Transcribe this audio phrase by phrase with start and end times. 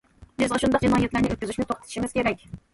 [0.43, 2.47] بىز ئاشۇنداق جىنايەتلەرنى ئۆتكۈزۈشنى توختىتىشىمىز كېرەك.